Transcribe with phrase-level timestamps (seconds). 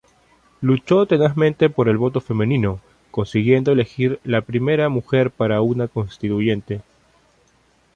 [0.61, 2.79] Luchó tenazmente por el voto femenino,
[3.11, 6.81] consiguiendo elegir la primera mujer para una Constituyente.